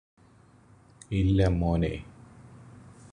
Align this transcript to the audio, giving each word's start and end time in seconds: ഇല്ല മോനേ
ഇല്ല 1.11 1.47
മോനേ 1.49 1.93